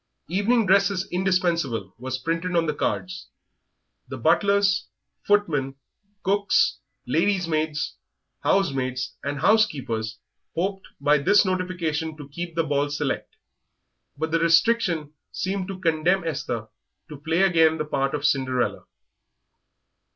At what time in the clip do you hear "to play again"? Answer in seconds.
17.09-17.77